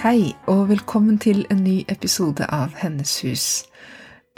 Hei, 0.00 0.32
og 0.48 0.70
velkommen 0.70 1.18
til 1.20 1.42
en 1.52 1.58
ny 1.60 1.82
episode 1.92 2.46
av 2.48 2.72
Hennes 2.80 3.10
hus. 3.20 3.42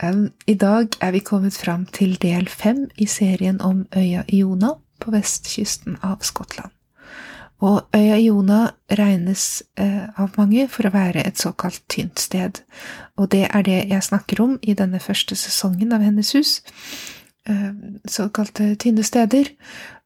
Um, 0.03 0.33
I 0.51 0.57
dag 0.59 0.97
er 0.99 1.13
vi 1.15 1.21
kommet 1.23 1.55
fram 1.55 1.85
til 1.87 2.17
del 2.19 2.49
fem 2.51 2.89
i 2.99 3.07
serien 3.07 3.61
om 3.63 3.85
øya 3.95 4.25
Iona 4.27 4.73
på 4.99 5.13
vestkysten 5.15 6.01
av 6.03 6.25
Skottland. 6.27 6.73
Og 7.63 7.95
øya 7.95 8.17
Iona 8.19 8.73
regnes 8.91 9.63
eh, 9.79 10.09
av 10.19 10.35
mange 10.35 10.67
for 10.67 10.89
å 10.89 10.91
være 10.97 11.23
et 11.23 11.39
såkalt 11.39 11.85
tynt 11.87 12.19
sted, 12.19 12.59
og 13.15 13.31
det 13.31 13.45
er 13.47 13.63
det 13.63 13.79
jeg 13.93 14.03
snakker 14.03 14.43
om 14.43 14.57
i 14.63 14.75
denne 14.75 14.99
første 14.99 15.39
sesongen 15.39 15.95
av 15.95 16.03
Hennes 16.03 16.33
hus. 16.35 16.57
Eh, 17.47 17.71
såkalte 18.11 18.75
tynne 18.83 19.07
steder. 19.07 19.53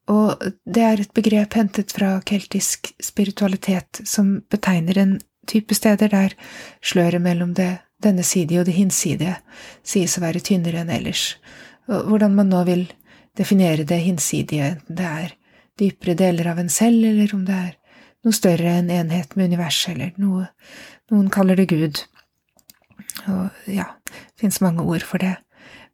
Og 0.07 0.37
det 0.69 0.85
er 0.85 1.01
et 1.01 1.17
begrep 1.17 1.57
hentet 1.59 1.91
fra 1.97 2.21
keltisk 2.29 2.93
spiritualitet 3.03 4.05
som 4.05 4.37
betegner 4.53 5.01
en 5.01 5.17
type 5.49 5.75
steder 5.75 6.13
der 6.13 6.37
sløret 6.83 7.23
mellom 7.23 7.55
det 7.55 7.79
denne 8.03 8.25
sidige 8.27 8.61
og 8.61 8.69
det 8.69 8.77
hinsidige 8.77 9.39
sies 9.87 10.19
å 10.19 10.25
være 10.25 10.43
tynnere 10.45 10.83
enn 10.83 10.93
ellers. 10.93 11.37
Hvordan 11.87 12.35
man 12.37 12.51
nå 12.53 12.63
vil 12.69 12.85
definere 13.39 13.87
det 13.89 14.03
hinsidige, 14.05 14.75
enten 14.77 14.99
det 14.99 15.07
er 15.07 15.35
dypere 15.81 16.17
deler 16.19 16.51
av 16.53 16.61
en 16.61 16.73
selv, 16.73 17.05
eller 17.05 17.33
om 17.37 17.45
det 17.47 17.57
er 17.57 17.73
noe 18.27 18.37
større 18.37 18.79
enn 18.81 18.91
enhet 18.91 19.37
med 19.37 19.53
universet, 19.53 19.95
eller 19.95 20.13
noe 20.21 20.49
noen 21.13 21.29
kaller 21.31 21.59
det 21.59 21.69
Gud. 21.71 22.03
Og 23.31 23.69
ja, 23.71 23.91
det 24.11 24.43
fins 24.43 24.61
mange 24.65 24.85
ord 24.85 25.05
for 25.07 25.23
det. 25.23 25.37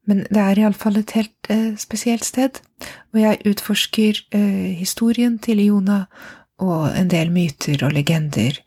Men 0.08 0.24
det 0.32 0.40
er 0.40 0.58
iallfall 0.58 0.98
et 0.98 1.14
helt 1.14 1.50
eh, 1.52 1.74
spesielt 1.78 2.24
sted, 2.26 2.58
og 3.12 3.20
jeg 3.20 3.42
utforsker 3.52 4.22
eh, 4.34 4.72
historien 4.78 5.36
til 5.42 5.60
Iona 5.62 6.06
og 6.62 6.88
en 6.96 7.10
del 7.10 7.30
myter 7.34 7.84
og 7.86 7.94
legender 7.94 8.58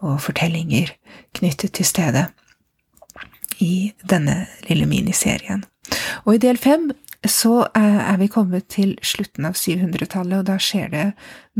og 0.00 0.20
fortellinger 0.24 0.94
knyttet 1.36 1.76
til 1.78 1.88
stedet 1.88 2.28
i 3.60 3.92
denne 4.08 4.46
lille 4.68 4.88
miniserien. 4.88 5.64
Og 6.24 6.36
i 6.36 6.42
del 6.42 6.58
fem 6.60 6.90
så 7.28 7.66
er 7.76 8.16
vi 8.16 8.30
kommet 8.32 8.70
til 8.72 8.94
slutten 9.04 9.44
av 9.44 9.58
700-tallet, 9.58 10.38
og 10.40 10.46
da 10.48 10.56
skjer 10.56 10.88
det 10.92 11.06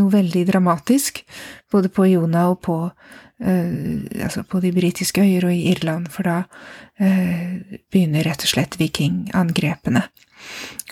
noe 0.01 0.13
veldig 0.15 0.47
dramatisk, 0.49 1.21
både 1.73 1.91
på 1.93 2.07
Iona 2.09 2.47
og 2.49 2.63
på, 2.65 2.77
eh, 3.45 4.01
altså 4.25 4.47
på 4.49 4.63
de 4.65 4.73
britiske 4.73 5.21
øyer 5.21 5.51
og 5.51 5.53
i 5.53 5.67
Irland, 5.75 6.09
for 6.15 6.25
da 6.25 6.39
eh, 6.97 7.61
begynner 7.93 8.25
rett 8.25 8.47
og 8.47 8.55
slett 8.55 8.81
vikingangrepene. 8.81 10.07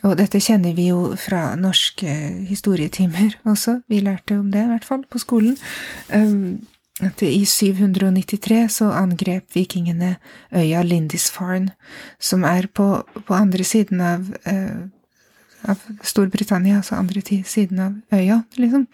Og 0.05 0.19
dette 0.21 0.41
kjenner 0.45 0.77
vi 0.77 0.91
jo 0.91 1.15
fra 1.17 1.55
norske 1.57 2.13
historietimer 2.51 3.39
også, 3.49 3.81
vi 3.89 4.03
lærte 4.05 4.37
om 4.37 4.53
det 4.53 4.67
i 4.67 4.73
hvert 4.75 4.85
fall 4.85 5.07
på 5.09 5.21
skolen. 5.23 5.57
Um, 6.13 6.61
at 7.05 7.23
i 7.23 7.45
793 7.47 8.69
så 8.73 8.91
angrep 8.97 9.55
vikingene 9.55 10.17
øya 10.55 10.83
Lindisfarne, 10.83 11.75
som 12.19 12.45
er 12.45 12.67
på, 12.75 12.89
på 13.27 13.35
andre 13.35 13.65
siden 13.65 14.01
av, 14.03 14.33
eh, 14.45 14.89
av 15.71 15.85
Storbritannia, 16.03 16.81
altså 16.81 16.99
andre 16.99 17.23
siden 17.23 17.79
av 17.85 18.19
øya, 18.19 18.43
liksom, 18.59 18.89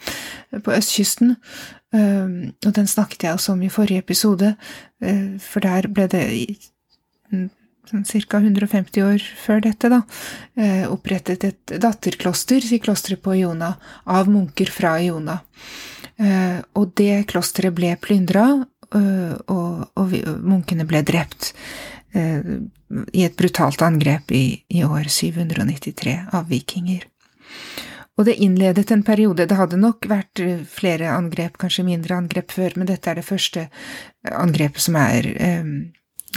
på 0.61 0.77
østkysten. 0.77 1.37
Eh, 1.97 2.53
og 2.67 2.75
den 2.77 2.91
snakket 2.91 3.25
jeg 3.25 3.39
også 3.39 3.57
om 3.57 3.65
i 3.65 3.73
forrige 3.73 4.05
episode, 4.05 4.55
eh, 5.01 5.41
for 5.41 5.65
der 5.65 5.89
ble 5.89 6.09
det 6.13 6.27
sånn 7.89 8.05
ca. 8.05 8.39
150 8.41 9.03
år 9.05 9.25
før 9.37 9.65
dette, 9.65 9.89
da, 9.93 9.99
opprettet 10.89 11.45
et 11.45 11.75
datterkloster 11.81 12.65
sier 12.65 12.81
klosteret 12.81 13.21
på 13.25 13.35
Iona 13.37 13.75
av 14.09 14.31
munker 14.33 14.71
fra 14.73 14.97
Iona. 15.05 15.41
Eh, 16.17 16.61
og 16.79 16.93
det 16.99 17.27
klosteret 17.31 17.75
ble 17.75 17.95
plyndra, 17.99 18.47
eh, 18.95 19.35
og, 19.51 19.89
og, 19.99 20.15
munkene 20.47 20.87
ble 20.87 21.03
drept 21.07 21.51
eh, 22.15 22.45
i 23.11 23.25
et 23.27 23.35
brutalt 23.39 23.83
angrep 23.83 24.31
i, 24.31 24.47
i 24.69 24.85
år 24.87 25.11
793 25.11 26.15
av 26.33 26.47
vikinger. 26.53 27.09
Og 28.15 28.29
det 28.29 28.37
innledet 28.47 28.93
en 28.95 29.03
periode, 29.03 29.49
det 29.51 29.59
hadde 29.59 29.81
nok 29.81 30.07
vært 30.07 30.39
flere 30.71 31.11
angrep, 31.11 31.57
kanskje 31.59 31.87
mindre 31.89 32.15
angrep 32.15 32.55
før, 32.55 32.77
men 32.79 32.87
dette 32.87 33.11
er 33.11 33.19
det 33.19 33.27
første 33.27 33.67
angrepet 34.31 34.85
som 34.85 34.95
er 35.01 35.27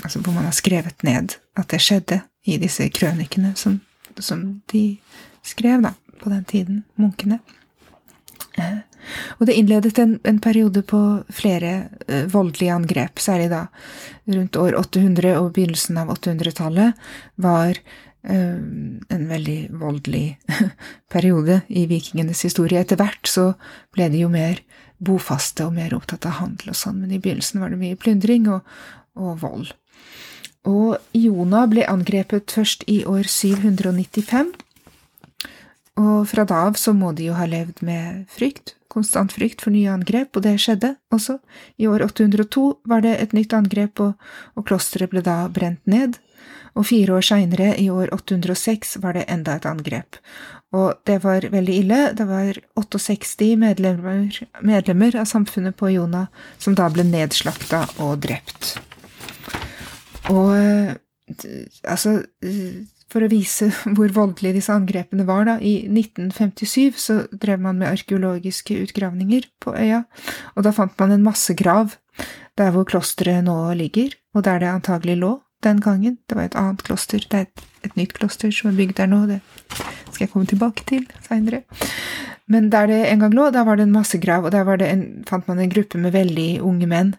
altså 0.01 0.23
hvor 0.25 0.33
man 0.33 0.47
har 0.47 0.55
skrevet 0.57 1.05
ned 1.05 1.35
at 1.57 1.69
det 1.69 1.79
skjedde 1.85 2.17
i 2.49 2.57
disse 2.57 2.87
krønikene 2.93 3.53
som, 3.61 3.77
som 4.17 4.41
de 4.73 4.97
skrev, 5.45 5.85
da, 5.85 5.93
på 6.17 6.33
den 6.33 6.43
tiden, 6.49 6.81
munkene. 6.97 7.37
Og 9.37 9.45
det 9.47 9.55
innledet 9.55 9.99
en, 10.01 10.17
en 10.27 10.39
periode 10.43 10.81
på 10.87 10.99
flere 11.33 11.73
uh, 12.09 12.25
voldelige 12.31 12.73
angrep, 12.75 13.21
særlig 13.23 13.49
da 13.53 13.67
rundt 14.27 14.59
år 14.59 14.75
800 14.81 15.37
og 15.39 15.53
begynnelsen 15.55 15.99
av 16.01 16.11
800-tallet 16.17 17.07
var 17.43 17.77
uh, 17.77 18.59
en 19.15 19.25
veldig 19.31 19.59
voldelig 19.79 20.25
periode 21.13 21.61
i 21.69 21.85
vikingenes 21.89 22.43
historie. 22.49 22.81
Etter 22.81 22.99
hvert 22.99 23.31
så 23.31 23.51
ble 23.95 24.09
de 24.13 24.25
jo 24.25 24.31
mer 24.33 24.61
bofaste 24.97 25.67
og 25.67 25.75
mer 25.77 25.93
opptatt 25.95 26.25
av 26.25 26.39
handel 26.41 26.73
og 26.73 26.79
sånn, 26.79 27.01
men 27.03 27.13
i 27.13 27.21
begynnelsen 27.21 27.61
var 27.61 27.73
det 27.73 27.81
mye 27.81 27.99
plyndring 27.99 28.49
og, 28.51 28.65
og 29.19 29.37
vold. 29.43 29.75
Og 30.67 30.97
Jona 31.15 31.63
ble 31.71 31.85
angrepet 31.87 32.51
først 32.51 32.83
i 32.91 33.03
år 33.07 33.29
795, 33.29 34.51
og 35.97 36.27
fra 36.29 36.45
da 36.47 36.63
av 36.69 36.77
så 36.79 36.93
må 36.93 37.11
de 37.17 37.29
jo 37.29 37.37
ha 37.37 37.47
levd 37.49 37.83
med 37.85 38.25
frykt 38.31 38.77
konstant 38.97 39.33
frykt 39.35 39.63
for 39.63 39.75
nye 39.75 39.91
angrep, 39.93 40.35
og 40.35 40.45
det 40.45 40.57
skjedde 40.61 40.95
også. 41.13 41.37
I 41.77 41.89
år 41.89 42.05
802 42.07 42.65
var 42.89 43.03
det 43.05 43.17
et 43.21 43.35
nytt 43.37 43.53
angrep, 43.57 44.01
og, 44.03 44.15
og 44.55 44.67
klosteret 44.69 45.11
ble 45.13 45.23
da 45.25 45.43
brent 45.53 45.83
ned. 45.89 46.17
Og 46.77 46.85
fire 46.89 47.17
år 47.17 47.25
seinere, 47.25 47.71
i 47.81 47.89
år 47.89 48.11
806, 48.13 48.97
var 49.03 49.17
det 49.17 49.25
enda 49.33 49.57
et 49.57 49.65
angrep. 49.69 50.19
Og 50.75 50.99
det 51.09 51.21
var 51.23 51.47
veldig 51.49 51.75
ille. 51.81 51.99
Det 52.17 52.27
var 52.27 52.59
68 52.77 53.55
medlemmer, 53.57 54.41
medlemmer 54.61 55.17
av 55.17 55.29
samfunnet 55.29 55.77
på 55.79 55.93
Jona 55.93 56.27
som 56.59 56.75
da 56.77 56.89
ble 56.91 57.07
nedslakta 57.07 57.85
og 58.03 58.19
drept. 58.27 58.75
Og 60.29 60.53
altså 61.87 62.19
for 63.11 63.23
å 63.23 63.31
vise 63.31 63.69
hvor 63.95 64.13
voldelige 64.15 64.59
disse 64.59 64.73
angrepene 64.73 65.27
var, 65.27 65.47
da, 65.49 65.57
i 65.59 65.87
1957 65.87 66.99
så 67.01 67.19
drev 67.31 67.63
man 67.63 67.79
med 67.81 67.91
arkeologiske 67.91 68.77
utgravninger 68.87 69.49
på 69.63 69.75
øya, 69.77 70.03
og 70.55 70.67
da 70.67 70.75
fant 70.75 70.97
man 71.01 71.15
en 71.15 71.25
massegrav 71.25 71.97
der 72.57 72.71
hvor 72.73 72.87
klosteret 72.89 73.45
nå 73.45 73.57
ligger, 73.77 74.15
og 74.33 74.45
der 74.47 74.63
det 74.63 74.71
antagelig 74.71 75.19
lå 75.21 75.35
den 75.65 75.79
gangen. 75.81 76.17
Det 76.29 76.37
var 76.37 76.49
et 76.49 76.57
annet 76.57 76.83
kloster, 76.85 77.21
det 77.21 77.37
er 77.37 77.45
et, 77.47 77.67
et 77.85 77.95
nytt 77.97 78.15
kloster 78.17 78.53
som 78.53 78.71
er 78.71 78.79
bygd 78.79 78.97
der 78.99 79.09
nå, 79.09 79.23
det 79.29 79.39
skal 80.09 80.25
jeg 80.25 80.31
komme 80.33 80.49
tilbake 80.49 80.85
til 80.89 81.05
seinere. 81.27 81.63
Men 82.47 82.69
der 82.71 82.87
det 82.87 82.99
en 83.11 83.21
gang 83.25 83.33
lå, 83.35 83.49
der 83.51 83.65
var 83.67 83.77
det 83.77 83.87
en 83.87 83.95
massegrav, 83.95 84.47
og 84.47 84.53
der 84.55 84.85
en, 84.87 85.05
fant 85.27 85.47
man 85.49 85.59
en 85.59 85.71
gruppe 85.71 85.99
med 86.01 86.15
veldig 86.15 86.49
unge 86.65 86.87
menn 86.89 87.15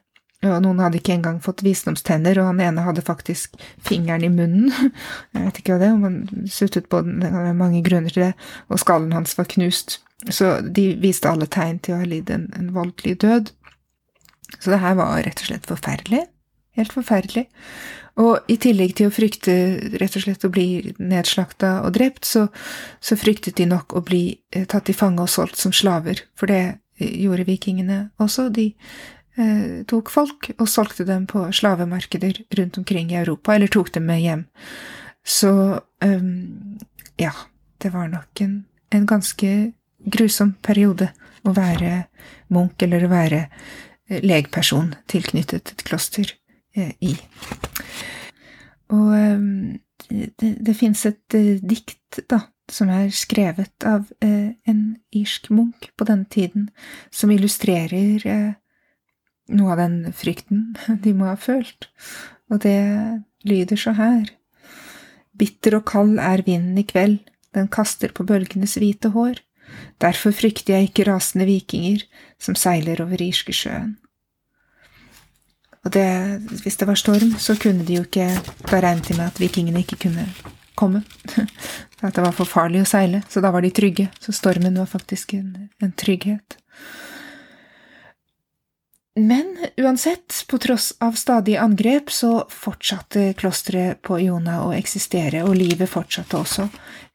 og 0.53 0.63
noen 0.65 0.81
hadde 0.83 1.01
ikke 1.01 1.15
engang 1.17 1.39
fått 1.45 1.65
visdomstenner, 1.67 2.39
og 2.41 2.51
han 2.51 2.63
ene 2.65 2.85
hadde 2.87 3.05
faktisk 3.05 3.59
fingeren 3.85 4.27
i 4.27 4.33
munnen. 4.33 4.73
Jeg 5.35 5.45
vet 5.45 5.61
ikke 5.61 5.75
hva 5.75 5.83
det 5.83 5.91
er, 5.91 5.97
om 5.97 6.07
han 6.09 6.49
suttet 6.53 6.89
på 6.93 7.03
den, 7.07 7.21
det 7.23 7.33
kan 7.33 7.47
være 7.47 7.59
mange 7.59 7.83
grunner 7.87 8.15
til 8.15 8.29
det, 8.29 8.33
og 8.69 8.83
skallen 8.83 9.15
hans 9.17 9.37
var 9.39 9.51
knust. 9.53 10.01
Så 10.35 10.59
de 10.65 10.91
viste 10.99 11.31
alle 11.31 11.47
tegn 11.51 11.79
til 11.83 11.95
å 11.95 12.01
ha 12.01 12.09
lidd 12.09 12.31
en, 12.35 12.49
en 12.59 12.73
voldelig 12.75 13.21
død. 13.23 13.53
Så 14.59 14.73
det 14.73 14.83
her 14.83 14.99
var 14.99 15.21
rett 15.23 15.45
og 15.45 15.51
slett 15.51 15.69
forferdelig. 15.69 16.25
Helt 16.79 16.95
forferdelig. 16.95 17.47
Og 18.19 18.51
i 18.51 18.57
tillegg 18.59 18.97
til 18.99 19.11
å 19.11 19.15
frykte 19.15 19.55
rett 20.01 20.17
og 20.19 20.25
slett 20.25 20.47
å 20.47 20.51
bli 20.51 20.95
nedslakta 20.99 21.77
og 21.87 21.95
drept, 21.95 22.27
så, 22.27 22.49
så 22.99 23.19
fryktet 23.19 23.61
de 23.61 23.69
nok 23.71 23.95
å 23.95 24.03
bli 24.03 24.23
eh, 24.51 24.67
tatt 24.67 24.89
til 24.89 24.99
fange 24.99 25.23
og 25.23 25.31
solgt 25.31 25.61
som 25.61 25.75
slaver, 25.75 26.25
for 26.35 26.51
det 26.51 26.81
gjorde 26.99 27.47
vikingene 27.47 28.01
også. 28.19 28.49
De 28.51 28.73
Eh, 28.73 29.18
tok 29.87 30.11
folk 30.11 30.49
og 30.57 30.67
solgte 30.67 31.05
dem 31.07 31.27
på 31.31 31.45
slavemarkeder 31.55 32.41
rundt 32.59 32.79
omkring 32.81 33.13
i 33.13 33.21
Europa, 33.21 33.55
eller 33.55 33.71
tok 33.71 33.93
dem 33.95 34.09
med 34.11 34.23
hjem. 34.25 34.45
Så 35.23 35.53
um, 36.05 36.79
ja, 37.21 37.33
det 37.79 37.93
var 37.95 38.09
nok 38.09 38.41
en, 38.41 38.65
en 38.91 39.07
ganske 39.07 39.51
grusom 39.99 40.55
periode 40.63 41.11
å 41.47 41.53
være 41.55 42.07
munk 42.55 42.83
eller 42.83 43.05
å 43.05 43.11
være 43.13 43.41
eh, 43.45 44.23
legperson 44.25 44.95
tilknyttet 45.11 45.75
et 45.75 45.85
kloster 45.87 46.33
eh, 46.77 46.95
i. 47.01 47.17
Og 48.95 49.13
det, 50.09 50.53
det 50.65 50.75
fins 50.79 51.05
et 51.11 51.37
dikt, 51.61 52.23
da, 52.31 52.41
som 52.73 52.89
er 52.93 53.11
skrevet 53.13 53.85
av 53.85 54.07
en 54.25 54.81
irsk 55.13 55.51
munk 55.53 55.91
på 55.93 56.07
denne 56.09 56.25
tiden, 56.33 56.71
som 57.13 57.29
illustrerer 57.35 58.25
noe 59.49 59.75
av 59.75 59.83
den 59.83 60.13
frykten 60.17 60.73
de 61.05 61.15
må 61.17 61.29
ha 61.31 61.37
følt, 61.41 61.91
og 62.53 62.63
det 62.65 62.79
lyder 63.49 63.81
så 63.81 63.95
her. 63.99 64.31
Bitter 65.39 65.79
og 65.79 65.87
kald 65.89 66.19
er 66.19 66.43
vinden 66.47 66.81
i 66.81 66.87
kveld, 66.87 67.21
den 67.55 67.71
kaster 67.73 68.13
på 68.15 68.27
bølgenes 68.29 68.77
hvite 68.81 69.13
hår. 69.15 69.41
Derfor 70.03 70.35
frykter 70.35 70.77
jeg 70.77 70.89
ikke 70.89 71.07
rasende 71.09 71.47
vikinger 71.49 72.05
som 72.41 72.57
seiler 72.59 73.01
over 73.05 73.21
Irskesjøen. 73.23 73.97
Og 75.87 75.93
det, 75.95 76.09
hvis 76.65 76.77
det 76.77 76.89
var 76.89 76.99
storm, 76.99 77.37
så 77.39 77.55
kunne 77.57 77.87
de 77.87 78.01
jo 78.01 78.05
ikke 78.05 78.27
Da 78.69 78.81
regnet 78.83 79.09
de 79.09 79.15
med 79.17 79.29
at 79.31 79.41
vikingene 79.41 79.85
ikke 79.85 80.01
kunne 80.09 80.27
komme. 80.77 81.03
At 82.03 82.15
det 82.15 82.23
var 82.23 82.35
for 82.37 82.47
farlig 82.47 82.83
å 82.85 82.87
seile, 82.87 83.23
så 83.31 83.41
da 83.43 83.51
var 83.51 83.65
de 83.65 83.73
trygge. 83.75 84.09
Så 84.23 84.35
stormen 84.37 84.77
var 84.79 84.87
faktisk 84.87 85.35
en, 85.35 85.71
en 85.83 85.95
trygghet. 85.99 86.59
Men 89.19 89.67
uansett, 89.77 90.45
på 90.49 90.59
tross 90.59 90.93
av 91.01 91.13
stadige 91.13 91.61
angrep, 91.61 92.11
så 92.11 92.45
fortsatte 92.49 93.33
klosteret 93.35 94.03
på 94.03 94.21
Iona 94.21 94.61
å 94.63 94.71
eksistere, 94.77 95.43
og 95.43 95.57
livet 95.59 95.91
fortsatte 95.91 96.39
også. 96.39 96.69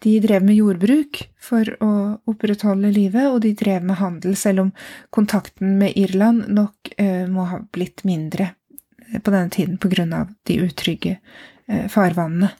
De 0.04 0.18
drev 0.20 0.44
med 0.44 0.58
jordbruk 0.58 1.22
for 1.40 1.70
å 1.80 1.92
opprettholde 2.28 2.92
livet, 2.92 3.30
og 3.30 3.40
de 3.46 3.54
drev 3.56 3.88
med 3.88 4.02
handel, 4.02 4.36
selv 4.36 4.66
om 4.66 4.74
kontakten 5.16 5.78
med 5.80 5.96
Irland 6.00 6.50
nok 6.52 6.92
eh, 6.98 7.24
må 7.32 7.48
ha 7.54 7.62
blitt 7.72 8.04
mindre 8.04 8.50
eh, 8.52 9.22
på 9.22 9.32
denne 9.32 9.54
tiden 9.54 9.80
på 9.80 9.92
grunn 9.94 10.12
av 10.18 10.34
de 10.50 10.60
utrygge 10.66 11.16
eh, 11.16 11.88
farvannene. 11.94 12.52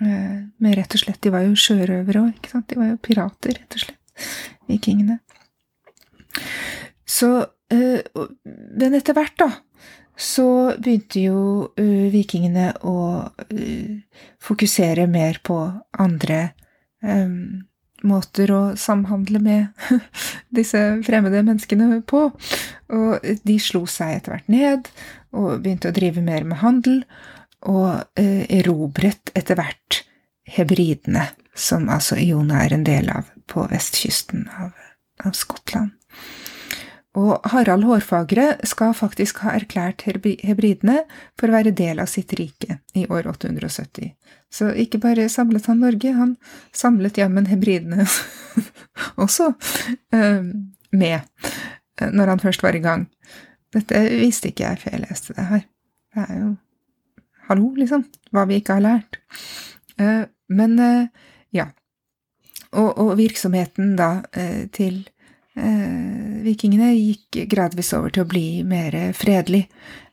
Eh, 0.00 0.36
men 0.56 0.78
rett 0.78 0.96
og 0.96 1.04
slett, 1.04 1.20
de 1.20 1.34
var 1.34 1.44
jo 1.44 1.58
sjørøvere 1.58 2.24
òg, 2.24 2.36
ikke 2.38 2.56
sant? 2.56 2.70
De 2.72 2.80
var 2.80 2.94
jo 2.94 3.00
pirater, 3.04 3.58
rett 3.58 3.76
og 3.76 3.84
slett, 3.84 4.30
vikingene. 4.72 5.20
Så 7.04 7.34
men 7.72 8.96
etter 8.98 9.16
hvert, 9.16 9.36
da, 9.40 9.50
så 10.18 10.46
begynte 10.76 11.24
jo 11.24 11.42
uh, 11.80 12.06
vikingene 12.12 12.68
å 12.84 12.96
uh, 13.26 14.20
fokusere 14.42 15.08
mer 15.10 15.40
på 15.44 15.58
andre 16.02 16.48
måter 18.06 18.50
å 18.54 18.60
samhandle 18.78 19.40
med 19.42 19.88
disse 20.54 20.78
fremmede 21.02 21.40
menneskene 21.42 21.96
på. 22.06 22.20
Og 22.94 23.26
de 23.42 23.56
slo 23.58 23.80
seg 23.90 24.20
etter 24.20 24.36
hvert 24.36 24.52
ned 24.52 24.86
og 25.34 25.64
begynte 25.64 25.90
å 25.90 25.96
drive 25.96 26.22
mer 26.22 26.46
med 26.46 26.60
handel, 26.62 27.00
og 27.66 28.06
erobret 28.14 29.34
etter 29.34 29.58
hvert 29.58 30.04
hebridene, 30.44 31.26
som 31.54 31.88
altså 31.90 32.16
Iona 32.22 32.62
er 32.64 32.76
en 32.76 32.86
del 32.86 33.10
av 33.12 33.28
på 33.50 33.66
vestkysten 33.70 34.46
av, 34.58 34.72
av 35.24 35.36
Skottland. 35.36 35.92
Og 37.18 37.44
Harald 37.52 37.84
Hårfagre 37.84 38.54
skal 38.64 38.94
faktisk 38.96 39.42
ha 39.44 39.52
erklært 39.58 40.06
hebridene 40.08 41.02
for 41.36 41.50
å 41.50 41.56
være 41.58 41.74
del 41.76 42.00
av 42.00 42.08
sitt 42.08 42.32
rike 42.38 42.78
i 42.96 43.04
år 43.04 43.28
870. 43.28 44.14
Så 44.52 44.70
ikke 44.80 45.00
bare 45.02 45.28
samlet 45.32 45.68
han 45.68 45.82
Norge, 45.84 46.12
han 46.16 46.36
samlet 46.76 47.20
jammen 47.20 47.48
hebridene 47.48 48.06
også 49.22 49.50
ehm, 50.16 50.72
med 50.92 51.20
eh, 51.20 52.08
når 52.08 52.34
han 52.34 52.42
først 52.42 52.64
var 52.64 52.76
i 52.76 52.84
gang. 52.84 53.06
Dette 53.72 54.00
visste 54.20 54.48
ikke 54.48 54.70
jeg 54.70 54.80
før 54.80 54.96
jeg 54.96 55.04
leste 55.04 55.36
det 55.36 55.46
her. 55.48 55.68
Det 56.12 56.26
er 56.28 56.40
jo 56.40 56.50
hallo, 57.48 57.70
liksom, 57.76 58.06
hva 58.32 58.46
vi 58.48 58.60
ikke 58.60 58.80
har 58.80 58.86
lært. 58.88 59.20
Eh, 60.00 60.24
men 60.52 60.78
eh, 60.80 61.08
ja. 61.52 61.68
Og, 62.72 62.88
og 62.96 63.16
virksomheten 63.18 63.98
da 63.98 64.22
til 64.72 65.02
vikingene 65.54 66.92
gikk 66.94 67.42
gradvis 67.50 67.92
over 67.96 68.12
til 68.12 68.24
å 68.24 68.30
bli 68.30 68.62
mer 68.64 68.94
fredelig. 69.16 69.66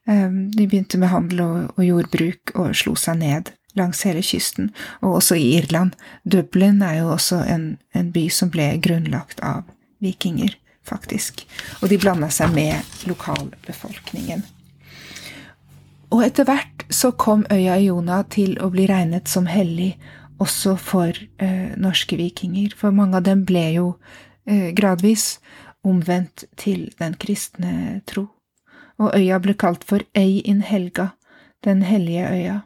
Eh, 0.10 0.30
de 0.30 0.68
begynte 0.68 1.00
med 1.00 1.14
handel 1.14 1.44
og, 1.46 1.84
jordbruk 1.84 2.56
og 2.56 2.76
slo 2.78 2.96
seg 3.00 3.22
ned 3.24 3.54
langs 3.78 4.02
hele 4.04 4.24
kysten, 4.26 4.72
og 5.06 5.20
også 5.20 5.38
i 5.38 5.52
Irland. 5.60 5.94
Dublin 6.26 6.82
er 6.84 7.00
jo 7.00 7.12
også 7.14 7.44
en, 7.48 7.68
en 7.96 8.10
by 8.12 8.26
som 8.34 8.50
ble 8.52 8.72
grunnlagt 8.82 9.40
av 9.46 9.68
vikinger, 10.04 10.56
faktisk, 10.84 11.46
og 11.80 11.92
de 11.92 12.00
blanda 12.02 12.32
seg 12.34 12.52
med 12.56 13.06
lokalbefolkningen. 13.08 14.42
Og 16.10 16.24
etter 16.26 16.50
hvert 16.50 16.88
så 16.90 17.14
kom 17.14 17.46
øya 17.54 17.78
Iona 17.78 18.24
til 18.34 18.58
å 18.58 18.72
bli 18.74 18.88
regnet 18.90 19.30
som 19.30 19.46
hellig 19.46 19.94
også 20.42 20.74
for 20.82 21.14
eh, 21.14 21.70
norske 21.78 22.18
vikinger, 22.18 22.74
for 22.76 22.96
mange 22.96 23.22
av 23.22 23.28
dem 23.30 23.46
ble 23.46 23.68
jo 23.78 23.92
Eh, 24.04 24.29
gradvis 24.76 25.38
omvendt 25.86 26.46
til 26.60 26.90
den 27.00 27.16
kristne 27.20 28.02
tro, 28.10 28.28
og 29.00 29.14
øya 29.16 29.38
ble 29.40 29.56
kalt 29.56 29.86
for 29.88 30.04
Ei 30.18 30.42
in 30.44 30.62
Helga, 30.66 31.12
den 31.64 31.84
hellige 31.88 32.28
øya. 32.28 32.58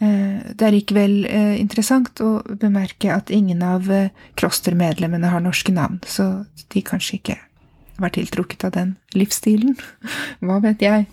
Eh, 0.00 0.54
det 0.54 0.66
er 0.66 0.74
likevel 0.74 1.16
eh, 1.26 1.56
interessant 1.60 2.20
å 2.24 2.38
bemerke 2.60 3.12
at 3.12 3.32
ingen 3.34 3.62
av 3.62 3.90
klostermedlemmene 4.40 5.32
har 5.32 5.44
norske 5.44 5.72
navn, 5.74 6.00
så 6.06 6.44
de 6.72 6.84
kanskje 6.84 7.18
ikke 7.20 7.38
var 8.00 8.14
tiltrukket 8.14 8.64
av 8.66 8.74
den 8.74 8.96
livsstilen. 9.14 9.76
Hva 10.44 10.60
vet 10.64 10.82
jeg? 10.82 11.06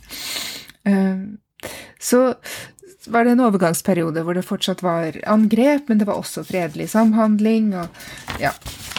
Så 2.02 2.22
var 3.12 3.26
det 3.26 3.36
en 3.36 3.44
overgangsperiode 3.46 4.24
hvor 4.26 4.38
det 4.38 4.46
fortsatt 4.48 4.84
var 4.86 5.18
angrep, 5.30 5.90
men 5.90 6.02
det 6.02 6.08
var 6.10 6.20
også 6.20 6.44
fredelig 6.48 6.90
samhandling. 6.94 7.74
og 7.78 8.42
ja, 8.42 8.52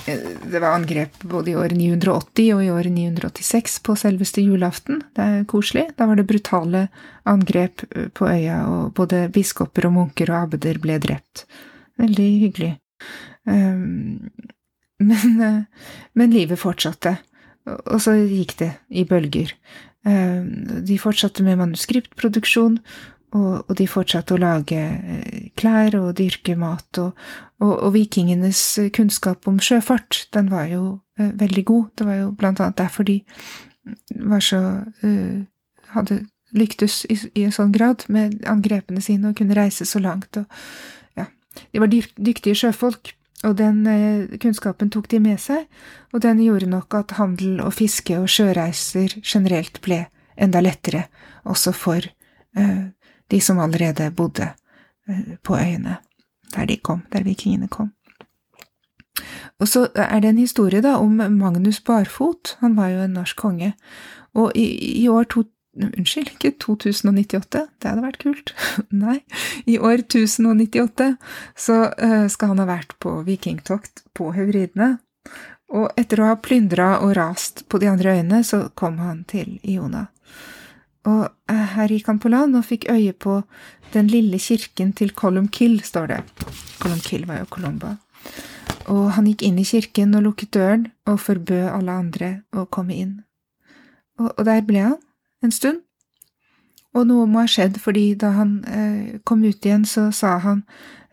Det 0.07 0.59
var 0.59 0.73
angrep 0.73 1.23
både 1.23 1.53
i 1.53 1.57
året 1.57 1.77
980 1.79 2.53
og 2.57 2.65
i 2.65 2.71
året 2.71 2.93
986 2.93 3.79
på 3.87 3.97
selveste 3.99 4.45
julaften. 4.45 5.03
Det 5.17 5.23
er 5.25 5.49
koselig. 5.51 5.89
Da 5.97 6.07
var 6.11 6.19
det 6.19 6.29
brutale 6.31 6.87
angrep 7.25 7.85
eh, 7.91 8.09
på 8.09 8.29
øya, 8.29 8.63
og 8.69 8.95
både 8.99 9.29
biskoper 9.33 9.87
og 9.89 9.97
munker 9.99 10.33
og 10.33 10.49
abbeder 10.49 10.81
ble 10.83 10.99
drept. 11.03 11.47
Veldig 12.01 12.31
hyggelig. 12.47 12.73
Um, 13.45 14.31
men, 15.03 15.41
eh, 15.41 15.63
men, 16.15 16.35
livet 16.35 16.61
fortsatte, 16.61 17.17
og 17.67 17.99
så 18.03 18.15
gikk 18.19 18.57
det 18.61 18.73
i 18.91 19.05
bølger. 19.09 19.55
Um, 20.03 20.83
de 20.83 20.99
fortsatte 20.99 21.45
med 21.47 21.61
manuskriptproduksjon, 21.61 22.81
og, 23.33 23.65
og, 23.67 23.73
de 23.79 23.87
fortsatte 23.89 24.37
å 24.37 24.41
lage 24.41 24.79
eh, 24.79 25.49
klær 25.59 25.97
og 26.01 26.15
dyrke 26.19 26.57
mat, 26.59 26.89
og, 27.01 27.17
og, 27.63 27.73
og, 27.73 27.91
vikingenes 27.97 28.61
kunnskap 28.97 29.49
om 29.49 29.61
sjøfart, 29.63 30.27
den 30.37 30.51
var 30.53 30.69
jo 30.73 30.83
uh, 31.21 31.31
veldig 31.41 31.65
god. 31.69 31.87
Det 31.97 32.09
var 32.09 32.21
jo 32.21 32.31
blant 32.37 32.61
annet 32.61 32.81
derfor 32.81 33.09
de 33.09 33.21
var 34.21 34.45
så 34.45 34.61
uh, 35.05 35.41
hadde 35.97 36.23
lyktes 36.53 37.03
i, 37.09 37.17
i, 37.33 37.47
en 37.47 37.55
sånn 37.55 37.73
grad 37.73 38.05
med 38.13 38.43
angrepene 38.49 39.03
sine 39.05 39.31
og 39.31 39.39
kunne 39.39 39.57
reise 39.57 39.87
så 39.89 40.03
langt. 40.03 40.37
Og, 40.37 40.63
ja, 41.19 41.27
de 41.73 41.83
var 41.83 41.93
dyktige 41.93 42.57
sjøfolk, 42.59 43.15
og 43.43 43.57
den 43.59 43.83
eh, 43.91 44.39
kunnskapen 44.43 44.93
tok 44.93 45.09
de 45.11 45.19
med 45.23 45.41
seg, 45.43 45.67
og 46.13 46.23
den 46.23 46.43
gjorde 46.45 46.71
nok 46.71 46.95
at 47.01 47.17
handel 47.19 47.63
og 47.65 47.75
fiske 47.75 48.15
og 48.21 48.31
sjøreiser 48.31 49.17
generelt 49.25 49.81
ble 49.83 50.05
enda 50.37 50.63
lettere, 50.63 51.07
også 51.49 51.75
for 51.75 52.07
eh, 52.07 52.85
de 53.33 53.41
som 53.41 53.61
allerede 53.63 54.11
bodde 54.15 54.53
eh, 55.09 55.37
på 55.43 55.57
øyene 55.59 55.99
der 56.53 56.69
de 56.69 56.77
kom, 56.77 57.03
der 57.13 57.25
vikingene 57.25 57.69
kom. 57.69 57.93
Og 59.61 59.69
så 59.69 59.87
er 59.95 60.21
det 60.21 60.29
en 60.29 60.39
historie 60.39 60.83
da 60.85 60.97
om 61.01 61.21
Magnus 61.33 61.81
Barfot, 61.81 62.57
han 62.61 62.77
var 62.77 62.93
jo 62.93 63.03
en 63.05 63.17
norsk 63.17 63.37
konge, 63.37 63.73
og 64.35 64.53
i, 64.55 64.67
i 65.03 65.09
år 65.09 65.29
to, 65.33 65.45
Unnskyld, 65.73 66.35
ikke 66.35 66.51
2098, 66.61 67.61
det 67.81 67.89
hadde 67.89 68.03
vært 68.05 68.19
kult. 68.21 68.51
Nei, 69.05 69.23
i 69.65 69.79
år 69.81 70.03
1098 70.03 71.07
så 71.57 71.77
uh, 71.89 72.27
skal 72.29 72.53
han 72.53 72.61
ha 72.61 72.67
vært 72.69 72.93
på 73.01 73.15
vikingtokt 73.25 74.05
på 74.13 74.35
Hevridene, 74.37 74.99
og 75.73 75.89
etter 75.97 76.21
å 76.21 76.29
ha 76.29 76.37
plyndra 76.37 76.99
og 77.01 77.15
rast 77.17 77.65
på 77.73 77.81
de 77.81 77.89
andre 77.89 78.19
øyene, 78.19 78.43
så 78.45 78.67
kom 78.77 79.01
han 79.01 79.23
til 79.25 79.55
Iona. 79.65 80.11
Og 81.09 81.23
eh, 81.51 81.69
her 81.75 81.91
gikk 81.91 82.09
han 82.11 82.21
på 82.23 82.31
land 82.31 82.57
og 82.59 82.67
fikk 82.69 82.87
øye 82.91 83.13
på 83.13 83.41
den 83.93 84.09
lille 84.11 84.39
kirken 84.39 84.93
til 84.93 85.11
Columkill, 85.11 85.81
står 85.85 86.07
det. 86.07 86.21
Columkill 86.81 87.27
var 87.27 87.43
jo 87.43 87.51
Colomba. 87.51 87.97
Og 88.91 89.13
han 89.17 89.27
gikk 89.27 89.43
inn 89.47 89.59
i 89.59 89.67
kirken 89.67 90.15
og 90.15 90.23
lukket 90.29 90.55
døren 90.55 90.87
og 91.07 91.21
forbød 91.21 91.71
alle 91.73 91.99
andre 92.05 92.31
å 92.55 92.67
komme 92.71 92.95
inn. 92.95 93.17
Og, 94.21 94.31
og 94.37 94.45
der 94.47 94.63
ble 94.67 94.87
han 94.87 95.01
en 95.43 95.55
stund. 95.55 95.83
Og 96.95 97.07
noe 97.09 97.27
må 97.27 97.41
ha 97.41 97.49
skjedd, 97.49 97.79
fordi 97.81 98.13
da 98.21 98.35
han 98.37 98.59
eh, 98.69 99.19
kom 99.27 99.43
ut 99.43 99.65
igjen, 99.65 99.87
så 99.89 100.11
sa 100.13 100.37
han 100.45 100.63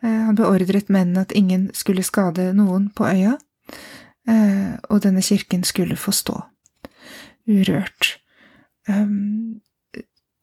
eh, 0.04 0.26
Han 0.28 0.36
beordret 0.36 0.92
mennene 0.92 1.24
at 1.24 1.34
ingen 1.34 1.70
skulle 1.74 2.04
skade 2.04 2.52
noen 2.54 2.90
på 2.94 3.08
øya. 3.10 3.38
og 4.90 5.02
denne 5.02 5.22
kirken 5.26 5.64
skulle 5.64 5.96
få 5.98 6.12
stå 6.14 6.36
urørt. 7.50 8.20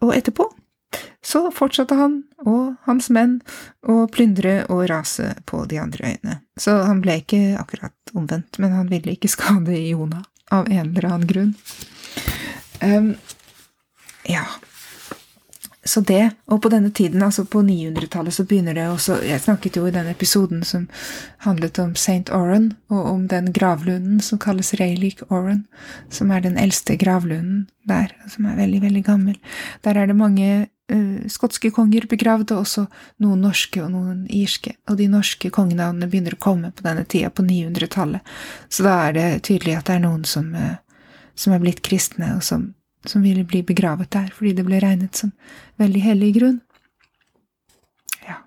Og 0.04 0.12
etterpå 0.16 0.50
så 1.26 1.48
fortsatte 1.50 1.96
han 1.98 2.20
og 2.46 2.76
hans 2.86 3.08
menn 3.10 3.40
å 3.82 4.04
plyndre 4.12 4.60
og 4.70 4.84
rase 4.90 5.32
på 5.48 5.64
de 5.66 5.80
andre 5.82 6.12
øyene. 6.12 6.36
Så 6.60 6.76
han 6.86 7.00
ble 7.02 7.18
ikke 7.22 7.40
akkurat 7.58 8.14
omvendt, 8.14 8.60
men 8.62 8.76
han 8.76 8.90
ville 8.92 9.16
ikke 9.16 9.32
skade 9.32 9.74
Iona 9.74 10.22
av 10.54 10.70
en 10.70 10.92
eller 10.92 11.08
annen 11.10 11.26
grunn. 11.26 11.52
Um, 12.78 13.10
ja, 14.30 14.44
så 15.86 16.00
det, 16.02 16.30
og 16.50 16.60
på 16.62 16.70
denne 16.72 16.90
tiden, 16.90 17.22
altså 17.22 17.44
på 17.44 17.62
900-tallet, 17.62 18.34
så 18.34 18.44
begynner 18.44 18.74
det 18.74 18.88
også 18.90 19.20
Jeg 19.22 19.40
snakket 19.40 19.76
jo 19.76 19.86
i 19.86 19.94
den 19.94 20.08
episoden 20.10 20.62
som 20.64 20.88
handlet 21.46 21.78
om 21.78 21.94
St. 21.94 22.30
Oran, 22.34 22.72
og 22.90 23.06
om 23.06 23.26
den 23.28 23.52
gravlunden 23.52 24.20
som 24.20 24.38
kalles 24.38 24.74
Rayleak 24.80 25.22
Oran, 25.30 25.66
som 26.10 26.30
er 26.30 26.40
den 26.40 26.58
eldste 26.58 26.96
gravlunden 26.96 27.68
der, 27.86 28.12
som 28.28 28.46
er 28.46 28.56
veldig, 28.58 28.82
veldig 28.82 29.04
gammel. 29.04 29.36
Der 29.84 29.94
er 29.94 30.06
det 30.06 30.16
mange 30.16 30.68
uh, 30.92 31.26
skotske 31.30 31.70
konger 31.70 32.06
begravd, 32.10 32.52
og 32.52 32.64
også 32.64 32.86
noen 33.22 33.44
norske 33.46 33.82
og 33.82 33.92
noen 33.94 34.24
irske. 34.26 34.76
Og 34.90 34.98
de 35.00 35.08
norske 35.10 35.50
kongenavnene 35.50 36.10
begynner 36.10 36.34
å 36.34 36.42
komme 36.42 36.72
på 36.74 36.86
denne 36.86 37.06
tida, 37.06 37.30
på 37.30 37.46
900-tallet. 37.46 38.36
Så 38.68 38.86
da 38.86 38.98
er 39.06 39.16
det 39.16 39.28
tydelig 39.48 39.78
at 39.78 39.90
det 39.90 39.98
er 39.98 40.06
noen 40.08 40.26
som, 40.26 40.50
uh, 40.54 40.76
som 41.34 41.54
er 41.54 41.62
blitt 41.62 41.84
kristne, 41.86 42.36
og 42.36 42.44
som 42.46 42.72
som 43.08 43.24
ville 43.24 43.44
bli 43.48 43.62
begravet 43.66 44.10
der 44.14 44.30
fordi 44.34 44.54
det 44.58 44.66
ble 44.66 44.80
regnet 44.82 45.18
som 45.18 45.32
veldig 45.80 46.02
hellig 46.04 46.32
grunn. 46.38 46.58
Ja. 48.26 48.40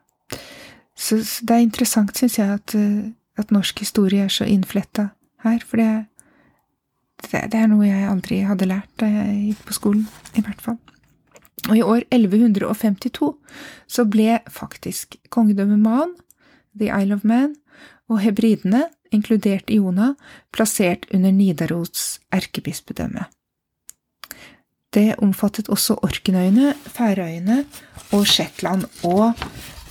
Så, 0.95 1.21
så 1.23 1.45
det 1.45 1.55
er 1.55 1.65
interessant, 1.65 2.15
syns 2.17 2.39
jeg, 2.39 2.59
at, 2.59 2.75
eh, 2.77 3.11
at, 3.39 3.53
norsk 3.55 3.79
historie 3.85 4.25
er 4.25 4.33
så 4.33 4.47
innfletta 4.49 5.09
her, 5.45 5.63
for 5.65 5.81
det, 5.81 5.91
det, 7.23 7.45
det, 7.53 7.59
er 7.59 7.71
noe 7.71 7.87
jeg 7.87 8.09
aldri 8.09 8.43
hadde 8.47 8.69
lært 8.69 8.91
da 8.99 9.07
jeg 9.07 9.39
gikk 9.49 9.65
på 9.69 9.79
skolen, 9.79 10.05
i 10.35 10.43
hvert 10.43 10.61
fall. 10.63 10.79
Og 11.67 11.75
i 11.75 11.83
år 11.83 12.05
1152 12.15 13.33
så 13.91 14.05
ble 14.07 14.39
faktisk 14.51 15.17
kongedømmet 15.33 15.81
Man, 15.83 16.13
The 16.79 16.87
Isle 16.87 17.19
of 17.19 17.25
Man, 17.27 17.55
og 18.09 18.23
hebridene, 18.23 18.87
inkludert 19.13 19.69
Iona, 19.73 20.13
plassert 20.53 21.05
under 21.13 21.33
Nidaros 21.33 22.19
erkebispedømme. 22.33 23.27
Det 24.93 25.13
omfattet 25.21 25.69
også 25.69 25.99
Orkenøyene, 26.05 26.73
Færøyene 26.89 27.63
og 28.15 28.25
Shetland 28.27 28.87
og 29.05 29.37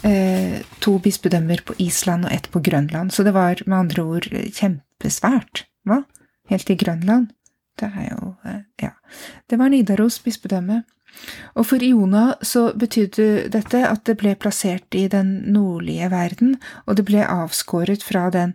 eh, 0.06 0.58
to 0.82 0.96
bispedømmer 1.02 1.62
på 1.66 1.76
Island 1.78 2.26
og 2.26 2.34
ett 2.34 2.50
på 2.50 2.62
Grønland. 2.64 3.12
Så 3.14 3.22
det 3.22 3.34
var 3.34 3.62
med 3.66 3.78
andre 3.78 4.02
ord 4.02 4.28
kjempesvært, 4.32 5.66
hva? 5.86 6.02
Helt 6.50 6.66
til 6.66 6.78
Grønland. 6.80 7.28
Det 7.78 7.90
er 7.94 8.08
jo 8.10 8.34
eh, 8.44 8.62
Ja. 8.82 8.94
Det 9.50 9.58
var 9.58 9.70
Nidaros 9.70 10.18
bispedømme. 10.18 10.82
Og 11.54 11.66
for 11.66 11.82
Iona 11.82 12.34
så 12.42 12.72
betydde 12.78 13.48
dette 13.52 13.80
at 13.88 14.04
det 14.06 14.18
ble 14.20 14.34
plassert 14.38 14.94
i 14.94 15.06
den 15.08 15.30
nordlige 15.52 16.10
verden, 16.10 16.56
og 16.86 16.98
det 16.98 17.06
ble 17.08 17.24
avskåret 17.24 18.04
fra 18.04 18.28
den 18.34 18.54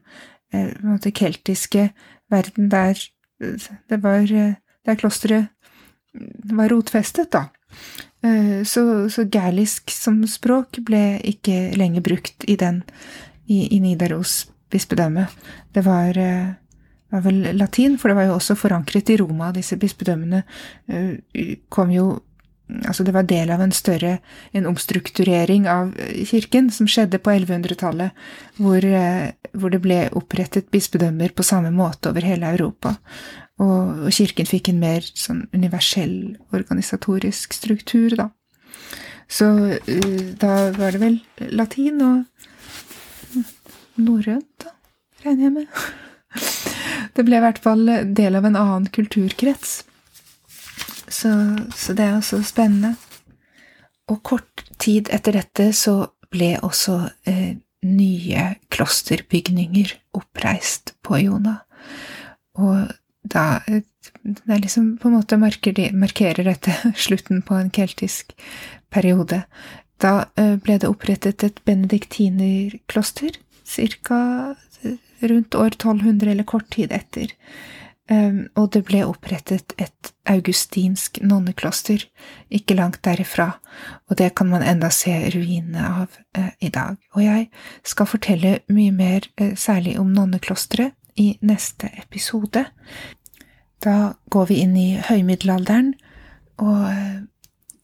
eh, 0.54 1.12
keltiske 1.12 1.90
verden 2.32 2.70
der 2.72 3.00
eh, 3.42 3.68
det 3.90 4.04
var 4.04 4.22
eh, 4.32 4.56
der 4.86 5.00
klosteret 5.00 5.48
var 6.54 6.70
rotfestet, 6.70 7.32
da. 7.34 7.48
Eh, 8.24 8.64
så, 8.64 9.10
så 9.10 9.26
gælisk 9.28 9.92
som 9.92 10.22
språk 10.30 10.80
ble 10.88 11.20
ikke 11.28 11.74
lenger 11.76 12.06
brukt 12.06 12.46
i 12.48 12.56
den 12.60 12.84
i, 13.48 13.66
i 13.76 13.80
Nidaros 13.84 14.46
bispedømme. 14.72 15.28
Det 15.76 15.84
var, 15.86 16.18
eh, 16.18 16.54
var, 17.12 17.26
vel 17.26 17.42
latin, 17.58 17.98
for 18.00 18.10
det 18.10 18.20
var 18.22 18.30
jo 18.30 18.38
også 18.38 18.56
forankret 18.60 19.12
i 19.12 19.18
Roma. 19.20 19.52
Disse 19.56 19.78
bispedømmene 19.80 20.44
eh, 20.88 21.58
kom 21.70 21.92
jo 21.92 22.08
Altså, 22.88 23.04
det 23.04 23.14
var 23.14 23.28
del 23.28 23.52
av 23.52 23.62
en 23.62 23.74
større 23.76 24.18
en 24.56 24.66
omstrukturering 24.70 25.68
av 25.70 25.92
kirken 26.26 26.70
som 26.72 26.88
skjedde 26.90 27.20
på 27.20 27.34
1100-tallet, 27.36 28.16
hvor, 28.58 28.88
hvor 29.52 29.74
det 29.74 29.82
ble 29.84 29.98
opprettet 30.16 30.72
bispedømmer 30.74 31.36
på 31.36 31.46
samme 31.46 31.74
måte 31.76 32.14
over 32.14 32.26
hele 32.26 32.54
Europa. 32.56 32.96
Og, 33.62 34.08
og 34.08 34.16
kirken 34.16 34.50
fikk 34.50 34.72
en 34.72 34.82
mer 34.82 35.06
sånn 35.06 35.44
universell 35.54 36.38
organisatorisk 36.56 37.54
struktur, 37.54 38.16
da. 38.18 38.30
Så 39.30 39.50
uh, 39.76 40.24
da 40.40 40.56
var 40.76 40.96
det 40.96 41.02
vel 41.02 41.20
latin 41.54 42.02
og 42.04 43.44
norrønt, 44.02 44.66
da, 44.66 44.74
regner 45.26 45.50
jeg 45.50 45.56
med. 45.60 45.84
Det 47.14 47.22
ble 47.28 47.38
i 47.38 47.44
hvert 47.44 47.60
fall 47.62 47.90
del 48.18 48.38
av 48.40 48.46
en 48.48 48.56
annen 48.58 48.88
kulturkrets. 48.90 49.84
Så, 51.14 51.32
så 51.76 51.94
det 51.94 52.08
er 52.08 52.18
også 52.18 52.42
spennende. 52.48 52.96
Og 54.10 54.24
kort 54.26 54.66
tid 54.82 55.12
etter 55.14 55.38
dette 55.38 55.70
så 55.78 55.96
ble 56.34 56.56
også 56.66 56.98
eh, 57.30 57.54
nye 57.86 58.48
klosterbygninger 58.74 59.94
oppreist 60.18 60.96
på 61.06 61.22
Jona. 61.24 61.60
Og 62.60 62.92
da 63.24 63.62
Det 64.24 64.52
er 64.52 64.60
liksom 64.60 64.98
på 65.00 65.08
en 65.08 65.16
måte 65.16 65.38
markerer 65.40 66.44
dette 66.44 66.74
slutten 67.06 67.42
på 67.42 67.56
en 67.56 67.70
keltisk 67.72 68.34
periode. 68.92 69.44
Da 70.00 70.26
eh, 70.36 70.56
ble 70.60 70.78
det 70.80 70.90
opprettet 70.90 71.44
et 71.44 71.62
benediktinerkloster 71.66 73.40
ca. 73.64 74.56
rundt 75.22 75.56
år 75.56 75.72
1200, 75.72 76.32
eller 76.32 76.44
kort 76.44 76.70
tid 76.72 76.92
etter. 76.92 77.32
Ehm, 78.12 78.48
og 78.60 78.74
det 78.76 78.84
ble 78.88 79.06
opprettet 79.08 79.74
et 79.80 80.12
augustinsk 80.28 81.22
nonnekloster 81.24 82.04
ikke 82.52 82.76
langt 82.76 83.00
derifra, 83.06 83.54
og 84.10 84.18
det 84.20 84.34
kan 84.36 84.50
man 84.52 84.64
enda 84.64 84.90
se 84.92 85.14
ruinene 85.32 85.86
av 85.88 86.18
eh, 86.36 86.52
i 86.60 86.70
dag. 86.74 86.98
Og 87.16 87.24
jeg 87.24 87.48
skal 87.88 88.10
fortelle 88.12 88.58
mye 88.68 88.92
mer 88.92 89.30
eh, 89.38 89.56
særlig 89.56 89.96
om 90.00 90.12
nonneklosteret 90.12 90.96
i 91.16 91.38
neste 91.42 91.92
episode. 92.02 92.66
Da 93.84 93.98
går 94.32 94.46
vi 94.52 94.62
inn 94.64 94.76
i 94.80 94.90
høymiddelalderen, 94.98 95.94
og 96.64 96.88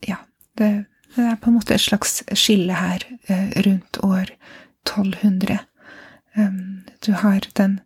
ja, 0.05 0.15
det, 0.57 0.69
det 1.15 1.25
er 1.25 1.37
på 1.41 1.49
en 1.49 1.57
måte 1.57 1.75
et 1.75 1.83
slags 1.83 2.21
skille 2.37 2.75
her 2.75 3.03
eh, 3.27 3.51
rundt 3.65 3.99
år 4.03 4.31
1200. 4.87 5.59
Um, 6.37 6.85
du 7.05 7.11
har 7.11 7.45
den 7.57 7.79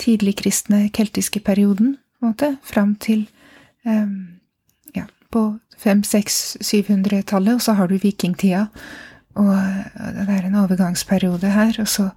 tidligkristne 0.00 0.88
keltiske 0.94 1.40
perioden, 1.44 1.96
måte, 2.24 2.56
fram 2.64 2.94
til 3.00 3.26
um, 3.86 4.40
ja, 4.96 5.04
på 5.30 5.58
500-600-700-tallet, 5.84 7.54
og 7.54 7.62
så 7.62 7.76
har 7.78 7.90
du 7.90 7.98
vikingtida, 7.98 8.66
og 9.34 9.54
det 9.98 10.30
er 10.30 10.46
en 10.46 10.60
overgangsperiode 10.62 11.50
her, 11.50 11.76
og 11.82 11.88
så 11.88 12.10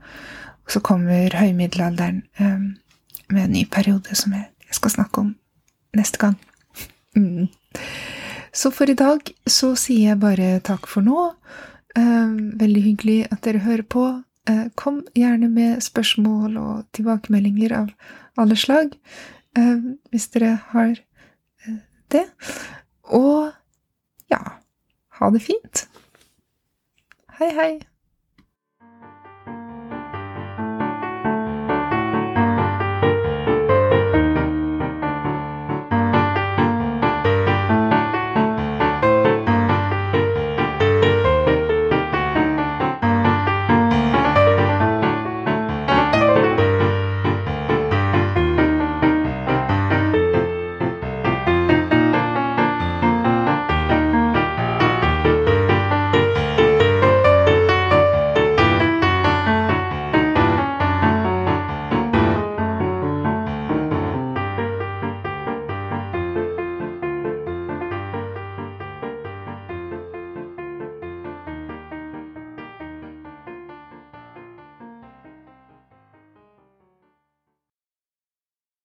og 0.68 0.74
så 0.76 0.80
kommer 0.84 1.32
høymiddelalderen 1.32 2.24
um, 2.40 2.76
med 3.32 3.46
en 3.46 3.54
ny 3.56 3.64
periode 3.72 4.16
som 4.20 4.34
jeg, 4.36 4.50
skal 4.72 4.92
snakke 4.92 5.22
om 5.24 5.30
neste 5.96 6.20
gang. 6.20 6.36
Mm. 7.16 7.48
Så 8.52 8.72
for 8.76 8.92
i 8.92 8.98
dag 9.00 9.32
så 9.48 9.72
sier 9.80 10.12
jeg 10.12 10.20
bare 10.20 10.58
takk 10.60 10.90
for 10.92 11.08
nå. 11.08 11.30
Uh, 11.96 12.36
veldig 12.60 12.84
hyggelig 12.84 13.20
at 13.32 13.46
dere 13.48 13.64
hører 13.64 13.86
på. 13.88 14.04
Uh, 14.48 14.68
kom 14.80 15.02
gjerne 15.16 15.50
med 15.52 15.82
spørsmål 15.84 16.58
og 16.62 16.86
tilbakemeldinger 16.96 17.74
av 17.76 17.92
alle 18.40 18.56
slag 18.56 18.94
uh, 19.60 19.82
hvis 20.12 20.30
dere 20.32 20.54
har 20.72 20.96
det. 22.12 22.24
Og 23.04 23.52
ja, 24.32 24.42
ha 25.20 25.30
det 25.36 25.44
fint. 25.44 25.88
Hei, 27.40 27.52
hei. 27.54 27.72